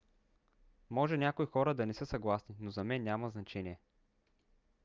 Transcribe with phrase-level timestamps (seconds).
[0.89, 3.79] може някои хора да не са съгласни но за мен няма значение